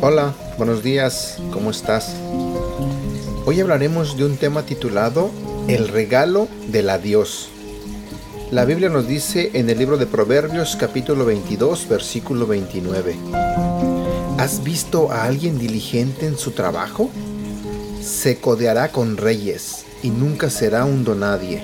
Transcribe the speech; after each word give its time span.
Hola, 0.00 0.34
buenos 0.58 0.82
días, 0.82 1.38
¿cómo 1.50 1.70
estás? 1.70 2.14
Hoy 3.46 3.60
hablaremos 3.60 4.18
de 4.18 4.26
un 4.26 4.36
tema 4.36 4.64
titulado 4.64 5.30
El 5.66 5.88
regalo 5.88 6.48
del 6.68 6.90
adiós. 6.90 7.48
La 8.50 8.66
Biblia 8.66 8.90
nos 8.90 9.08
dice 9.08 9.50
en 9.54 9.70
el 9.70 9.78
libro 9.78 9.96
de 9.96 10.06
Proverbios 10.06 10.76
capítulo 10.76 11.24
22 11.24 11.88
versículo 11.88 12.46
29. 12.46 13.77
¿Has 14.38 14.62
visto 14.64 15.12
a 15.12 15.24
alguien 15.24 15.58
diligente 15.58 16.26
en 16.26 16.38
su 16.38 16.52
trabajo? 16.52 17.10
Se 18.00 18.38
codeará 18.38 18.92
con 18.92 19.16
reyes 19.16 19.84
y 20.02 20.10
nunca 20.10 20.48
será 20.48 20.84
un 20.84 21.04
donadie. 21.04 21.62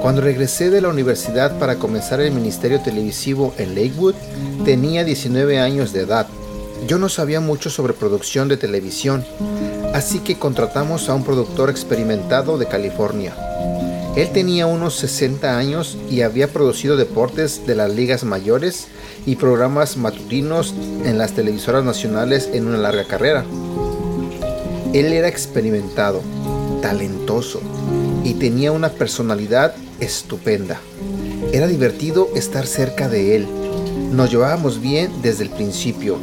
Cuando 0.00 0.22
regresé 0.22 0.70
de 0.70 0.80
la 0.80 0.88
universidad 0.88 1.58
para 1.58 1.76
comenzar 1.76 2.20
el 2.20 2.32
ministerio 2.32 2.80
televisivo 2.80 3.52
en 3.58 3.74
Lakewood, 3.74 4.14
tenía 4.64 5.04
19 5.04 5.58
años 5.58 5.92
de 5.92 6.00
edad 6.00 6.26
yo 6.86 6.98
no 6.98 7.08
sabía 7.08 7.40
mucho 7.40 7.70
sobre 7.70 7.92
producción 7.92 8.48
de 8.48 8.56
televisión, 8.56 9.24
así 9.94 10.20
que 10.20 10.38
contratamos 10.38 11.08
a 11.08 11.14
un 11.14 11.24
productor 11.24 11.70
experimentado 11.70 12.58
de 12.58 12.66
California. 12.66 13.34
Él 14.16 14.30
tenía 14.32 14.66
unos 14.66 14.96
60 14.96 15.56
años 15.56 15.96
y 16.10 16.22
había 16.22 16.48
producido 16.48 16.96
deportes 16.96 17.66
de 17.66 17.74
las 17.74 17.94
ligas 17.94 18.24
mayores 18.24 18.88
y 19.24 19.36
programas 19.36 19.96
matutinos 19.96 20.74
en 21.04 21.16
las 21.16 21.32
televisoras 21.32 21.84
nacionales 21.84 22.50
en 22.52 22.66
una 22.66 22.78
larga 22.78 23.04
carrera. 23.04 23.44
Él 24.92 25.12
era 25.12 25.28
experimentado, 25.28 26.22
talentoso 26.82 27.60
y 28.24 28.34
tenía 28.34 28.72
una 28.72 28.88
personalidad 28.88 29.74
estupenda. 30.00 30.80
Era 31.52 31.68
divertido 31.68 32.30
estar 32.34 32.66
cerca 32.66 33.08
de 33.08 33.36
él. 33.36 33.46
Nos 34.12 34.30
llevábamos 34.30 34.80
bien 34.80 35.10
desde 35.22 35.44
el 35.44 35.50
principio 35.50 36.18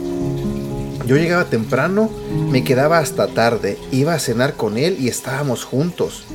yo 1.08 1.16
llegaba 1.16 1.46
temprano, 1.46 2.10
me 2.52 2.66
quedaba 2.66 2.98
hasta 2.98 3.28
tarde, 3.28 3.78
iba 3.94 4.14
a 4.14 4.20
cenar 4.20 4.56
con 4.56 4.78
él 4.78 4.98
y 5.00 5.08
estábamos 5.08 5.64
juntos. 5.64 6.26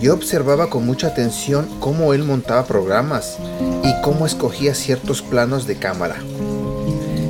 Yo 0.00 0.14
observaba 0.14 0.70
con 0.70 0.86
mucha 0.86 1.08
atención 1.08 1.68
cómo 1.80 2.14
él 2.14 2.24
montaba 2.24 2.66
programas 2.66 3.36
y 3.84 4.00
cómo 4.02 4.26
escogía 4.26 4.74
ciertos 4.74 5.22
planos 5.22 5.66
de 5.66 5.76
cámara. 5.76 6.16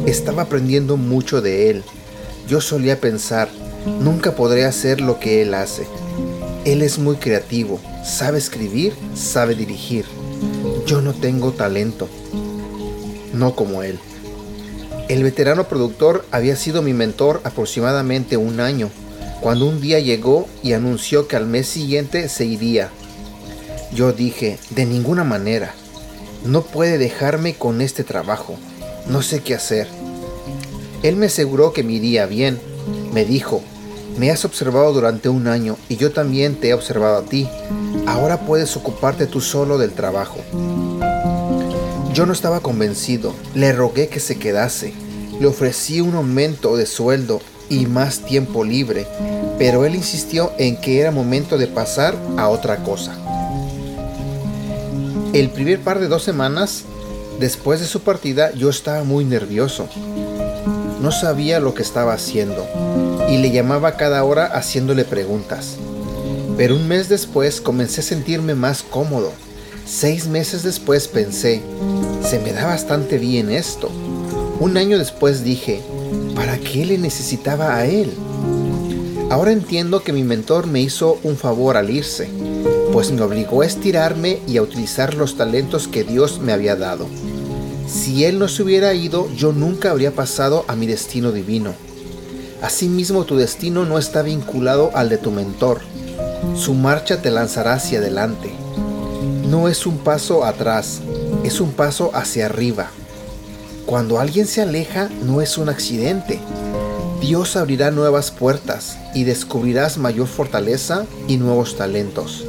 Estaba 0.06 0.42
aprendiendo 0.42 0.96
mucho 0.96 1.40
de 1.40 1.70
él. 1.70 1.84
Yo 2.48 2.60
solía 2.60 3.00
pensar, 3.00 3.48
nunca 4.00 4.34
podré 4.34 4.64
hacer 4.64 5.00
lo 5.00 5.20
que 5.20 5.42
él 5.42 5.54
hace. 5.54 5.86
Él 6.64 6.82
es 6.82 6.98
muy 6.98 7.16
creativo, 7.16 7.80
sabe 8.04 8.38
escribir, 8.38 8.94
sabe 9.14 9.54
dirigir. 9.54 10.04
Yo 10.86 11.00
no 11.00 11.12
tengo 11.12 11.52
talento. 11.52 12.08
No 13.32 13.54
como 13.54 13.82
él. 13.82 13.98
El 15.08 15.22
veterano 15.22 15.64
productor 15.64 16.24
había 16.30 16.56
sido 16.56 16.82
mi 16.82 16.92
mentor 16.92 17.40
aproximadamente 17.44 18.36
un 18.36 18.60
año, 18.60 18.90
cuando 19.42 19.66
un 19.66 19.80
día 19.80 19.98
llegó 19.98 20.46
y 20.62 20.72
anunció 20.72 21.26
que 21.26 21.34
al 21.34 21.46
mes 21.46 21.66
siguiente 21.66 22.28
se 22.28 22.44
iría. 22.44 22.90
Yo 23.92 24.12
dije, 24.12 24.58
de 24.70 24.86
ninguna 24.86 25.24
manera, 25.24 25.74
no 26.44 26.62
puede 26.62 26.96
dejarme 26.96 27.54
con 27.54 27.80
este 27.80 28.04
trabajo, 28.04 28.54
no 29.08 29.20
sé 29.20 29.40
qué 29.40 29.56
hacer. 29.56 29.88
Él 31.02 31.16
me 31.16 31.26
aseguró 31.26 31.72
que 31.72 31.82
me 31.82 31.94
iría 31.94 32.26
bien, 32.26 32.60
me 33.12 33.24
dijo, 33.24 33.62
me 34.16 34.30
has 34.30 34.44
observado 34.44 34.92
durante 34.92 35.28
un 35.28 35.48
año 35.48 35.76
y 35.88 35.96
yo 35.96 36.12
también 36.12 36.54
te 36.54 36.68
he 36.68 36.74
observado 36.74 37.16
a 37.16 37.24
ti, 37.24 37.48
ahora 38.06 38.46
puedes 38.46 38.76
ocuparte 38.76 39.26
tú 39.26 39.40
solo 39.40 39.76
del 39.76 39.90
trabajo. 39.90 40.38
Yo 42.14 42.26
no 42.26 42.32
estaba 42.32 42.60
convencido, 42.60 43.34
le 43.54 43.72
rogué 43.72 44.06
que 44.06 44.20
se 44.20 44.38
quedase, 44.38 44.94
le 45.40 45.46
ofrecí 45.48 46.00
un 46.00 46.14
aumento 46.14 46.76
de 46.76 46.86
sueldo 46.86 47.40
y 47.72 47.86
más 47.86 48.20
tiempo 48.20 48.64
libre, 48.64 49.06
pero 49.58 49.84
él 49.84 49.94
insistió 49.94 50.52
en 50.58 50.76
que 50.76 51.00
era 51.00 51.10
momento 51.10 51.58
de 51.58 51.66
pasar 51.66 52.14
a 52.36 52.48
otra 52.48 52.78
cosa. 52.84 53.14
El 55.32 55.50
primer 55.50 55.80
par 55.80 55.98
de 55.98 56.08
dos 56.08 56.22
semanas 56.22 56.84
después 57.40 57.80
de 57.80 57.86
su 57.86 58.00
partida 58.02 58.52
yo 58.52 58.68
estaba 58.68 59.04
muy 59.04 59.24
nervioso. 59.24 59.88
No 61.00 61.10
sabía 61.10 61.58
lo 61.58 61.74
que 61.74 61.82
estaba 61.82 62.12
haciendo 62.12 62.66
y 63.28 63.38
le 63.38 63.50
llamaba 63.50 63.96
cada 63.96 64.22
hora 64.24 64.46
haciéndole 64.46 65.04
preguntas. 65.04 65.76
Pero 66.56 66.76
un 66.76 66.86
mes 66.86 67.08
después 67.08 67.60
comencé 67.60 68.02
a 68.02 68.04
sentirme 68.04 68.54
más 68.54 68.82
cómodo 68.82 69.32
Seis 69.84 70.28
meses 70.28 70.62
después 70.62 71.08
pensé, 71.08 71.60
se 72.24 72.38
me 72.38 72.52
da 72.52 72.66
bastante 72.66 73.18
bien 73.18 73.50
esto. 73.50 73.90
Un 74.60 74.76
año 74.76 74.96
después 74.96 75.42
dije, 75.42 75.82
¿para 76.34 76.58
qué 76.58 76.84
le 76.84 76.98
necesitaba 76.98 77.76
a 77.76 77.86
él? 77.86 78.12
Ahora 79.30 79.52
entiendo 79.52 80.02
que 80.02 80.12
mi 80.12 80.24
mentor 80.24 80.66
me 80.66 80.80
hizo 80.80 81.18
un 81.22 81.36
favor 81.36 81.76
al 81.76 81.90
irse, 81.90 82.28
pues 82.92 83.10
me 83.12 83.22
obligó 83.22 83.62
a 83.62 83.66
estirarme 83.66 84.40
y 84.46 84.56
a 84.56 84.62
utilizar 84.62 85.14
los 85.14 85.36
talentos 85.36 85.88
que 85.88 86.04
Dios 86.04 86.40
me 86.40 86.52
había 86.52 86.76
dado. 86.76 87.06
Si 87.88 88.24
él 88.24 88.38
no 88.38 88.48
se 88.48 88.62
hubiera 88.62 88.94
ido, 88.94 89.28
yo 89.34 89.52
nunca 89.52 89.90
habría 89.90 90.12
pasado 90.12 90.64
a 90.68 90.76
mi 90.76 90.86
destino 90.86 91.32
divino. 91.32 91.74
Asimismo, 92.62 93.24
tu 93.24 93.36
destino 93.36 93.84
no 93.84 93.98
está 93.98 94.22
vinculado 94.22 94.90
al 94.94 95.08
de 95.08 95.18
tu 95.18 95.30
mentor. 95.30 95.80
Su 96.54 96.74
marcha 96.74 97.22
te 97.22 97.30
lanzará 97.30 97.74
hacia 97.74 97.98
adelante 97.98 98.52
no 99.52 99.68
es 99.68 99.84
un 99.84 99.98
paso 99.98 100.46
atrás, 100.46 101.02
es 101.44 101.60
un 101.60 101.72
paso 101.72 102.10
hacia 102.14 102.46
arriba. 102.46 102.88
Cuando 103.86 104.20
alguien 104.20 104.46
se 104.46 104.62
aleja, 104.62 105.08
no 105.24 105.42
es 105.42 105.58
un 105.58 105.68
accidente. 105.68 106.40
Dios 107.20 107.56
abrirá 107.56 107.90
nuevas 107.90 108.30
puertas 108.30 108.96
y 109.12 109.24
descubrirás 109.24 109.98
mayor 109.98 110.28
fortaleza 110.28 111.04
y 111.26 111.36
nuevos 111.36 111.76
talentos. 111.76 112.44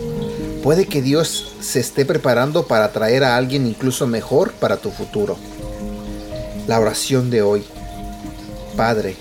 Puede 0.62 0.86
que 0.86 1.02
Dios 1.02 1.54
se 1.60 1.80
esté 1.80 2.06
preparando 2.06 2.68
para 2.68 2.92
traer 2.92 3.24
a 3.24 3.36
alguien 3.36 3.66
incluso 3.66 4.08
mejor 4.08 4.54
para 4.54 4.78
tu 4.78 4.92
futuro. 4.92 5.38
La 6.68 6.80
oración 6.80 7.30
de 7.30 7.42
hoy. 7.42 7.64
Padre, 8.78 9.18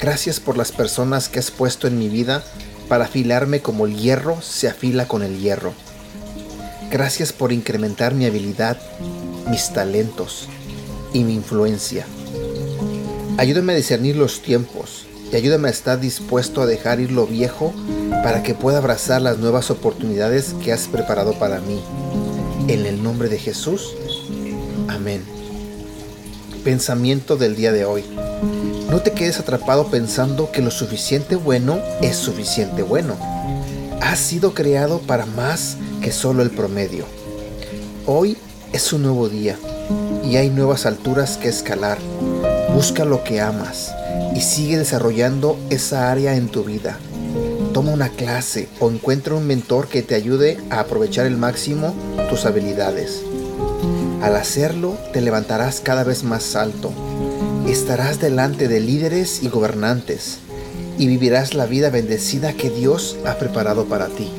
gracias 0.00 0.40
por 0.40 0.56
las 0.56 0.72
personas 0.72 1.28
que 1.28 1.40
has 1.40 1.50
puesto 1.50 1.86
en 1.86 1.98
mi 1.98 2.08
vida 2.08 2.42
para 2.88 3.04
afilarme 3.04 3.60
como 3.60 3.86
el 3.86 3.96
hierro 3.96 4.40
se 4.40 4.68
afila 4.68 5.06
con 5.06 5.22
el 5.22 5.38
hierro. 5.38 5.74
Gracias 6.90 7.32
por 7.32 7.52
incrementar 7.52 8.14
mi 8.14 8.26
habilidad, 8.26 8.78
mis 9.50 9.72
talentos 9.72 10.48
y 11.12 11.24
mi 11.24 11.34
influencia. 11.34 12.06
Ayúdame 13.38 13.72
a 13.72 13.76
discernir 13.76 14.16
los 14.16 14.42
tiempos 14.42 15.06
y 15.32 15.36
ayúdame 15.36 15.68
a 15.68 15.70
estar 15.70 15.98
dispuesto 16.00 16.62
a 16.62 16.66
dejar 16.66 17.00
ir 17.00 17.12
lo 17.12 17.26
viejo 17.26 17.72
para 18.22 18.42
que 18.42 18.54
pueda 18.54 18.78
abrazar 18.78 19.22
las 19.22 19.38
nuevas 19.38 19.70
oportunidades 19.70 20.54
que 20.62 20.72
has 20.72 20.88
preparado 20.88 21.32
para 21.38 21.60
mí. 21.60 21.80
En 22.68 22.86
el 22.86 23.02
nombre 23.02 23.28
de 23.28 23.38
Jesús. 23.38 23.94
Amén. 24.88 25.22
Pensamiento 26.64 27.36
del 27.36 27.56
día 27.56 27.72
de 27.72 27.84
hoy. 27.84 28.04
No 28.90 29.00
te 29.00 29.12
quedes 29.12 29.40
atrapado 29.40 29.86
pensando 29.88 30.52
que 30.52 30.62
lo 30.62 30.70
suficiente 30.70 31.34
bueno 31.34 31.80
es 32.02 32.16
suficiente 32.16 32.82
bueno. 32.82 33.16
Has 34.00 34.18
sido 34.18 34.52
creado 34.52 35.00
para 35.00 35.26
más 35.26 35.78
que 36.02 36.12
solo 36.12 36.42
el 36.42 36.50
promedio. 36.50 37.06
Hoy 38.06 38.36
es 38.72 38.92
un 38.92 39.02
nuevo 39.02 39.28
día 39.28 39.56
y 40.24 40.36
hay 40.36 40.50
nuevas 40.50 40.86
alturas 40.86 41.36
que 41.36 41.48
escalar. 41.48 41.98
Busca 42.74 43.04
lo 43.04 43.24
que 43.24 43.40
amas 43.40 43.92
y 44.34 44.40
sigue 44.40 44.78
desarrollando 44.78 45.58
esa 45.70 46.10
área 46.10 46.36
en 46.36 46.48
tu 46.48 46.64
vida. 46.64 46.98
Toma 47.72 47.92
una 47.92 48.08
clase 48.10 48.68
o 48.80 48.90
encuentra 48.90 49.34
un 49.34 49.46
mentor 49.46 49.88
que 49.88 50.02
te 50.02 50.14
ayude 50.14 50.58
a 50.70 50.80
aprovechar 50.80 51.26
el 51.26 51.36
máximo 51.36 51.94
tus 52.28 52.44
habilidades. 52.44 53.22
Al 54.22 54.36
hacerlo, 54.36 54.96
te 55.12 55.20
levantarás 55.20 55.80
cada 55.80 56.04
vez 56.04 56.22
más 56.22 56.54
alto. 56.54 56.92
Estarás 57.66 58.20
delante 58.20 58.68
de 58.68 58.80
líderes 58.80 59.42
y 59.42 59.48
gobernantes 59.48 60.38
y 60.98 61.06
vivirás 61.06 61.54
la 61.54 61.66
vida 61.66 61.90
bendecida 61.90 62.52
que 62.52 62.70
Dios 62.70 63.16
ha 63.24 63.34
preparado 63.36 63.86
para 63.86 64.08
ti. 64.08 64.30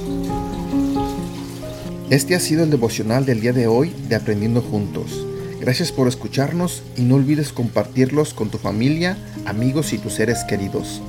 Este 2.09 2.36
ha 2.36 2.39
sido 2.39 2.63
el 2.63 2.69
devocional 2.69 3.25
del 3.25 3.41
día 3.41 3.53
de 3.53 3.65
hoy 3.65 3.94
de 4.07 4.15
Aprendiendo 4.15 4.62
Juntos. 4.62 5.25
Gracias 5.63 5.94
por 5.94 6.10
escucharnos 6.10 6.83
y 6.98 7.04
no 7.04 7.15
olvides 7.15 7.54
compartirlos 7.54 8.33
con 8.33 8.50
tu 8.50 8.57
familia, 8.57 9.18
amigos 9.45 9.94
y 9.94 9.98
tus 9.98 10.15
seres 10.15 10.44
queridos. 10.44 11.01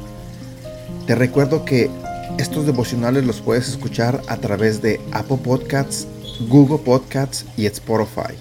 Te 1.09 1.17
recuerdo 1.17 1.65
que 1.65 1.91
estos 2.39 2.65
devocionales 2.65 3.25
los 3.25 3.41
puedes 3.41 3.69
escuchar 3.69 4.23
a 4.29 4.37
través 4.37 4.81
de 4.81 5.01
Apple 5.11 5.39
Podcasts, 5.43 6.06
Google 6.49 6.79
Podcasts 6.79 7.47
y 7.56 7.67
Spotify. 7.67 8.33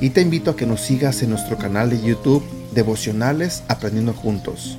Y 0.00 0.10
te 0.10 0.22
invito 0.22 0.50
a 0.50 0.56
que 0.56 0.66
nos 0.66 0.80
sigas 0.80 1.22
en 1.22 1.30
nuestro 1.30 1.56
canal 1.56 1.88
de 1.88 2.02
YouTube 2.02 2.42
Devocionales 2.74 3.62
Aprendiendo 3.68 4.14
Juntos. 4.14 4.76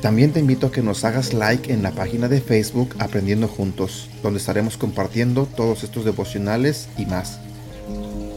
También 0.00 0.30
te 0.30 0.38
invito 0.38 0.68
a 0.68 0.70
que 0.70 0.82
nos 0.82 1.02
hagas 1.02 1.34
like 1.34 1.72
en 1.72 1.82
la 1.82 1.90
página 1.90 2.28
de 2.28 2.40
Facebook 2.40 2.94
Aprendiendo 3.00 3.48
Juntos, 3.48 4.10
donde 4.22 4.38
estaremos 4.38 4.76
compartiendo 4.76 5.44
todos 5.56 5.82
estos 5.82 6.04
devocionales 6.04 6.88
y 6.96 7.06
más. 7.06 7.40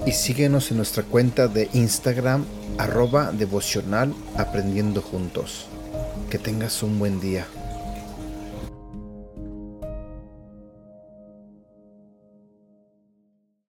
Y 0.09 0.11
síguenos 0.11 0.71
en 0.71 0.77
nuestra 0.77 1.03
cuenta 1.03 1.47
de 1.47 1.69
Instagram 1.71 2.43
arroba 2.79 3.31
devocional 3.31 4.11
aprendiendo 4.37 5.03
juntos. 5.03 5.67
Que 6.31 6.39
tengas 6.39 6.81
un 6.81 6.97
buen 6.97 7.19
día. 7.19 7.45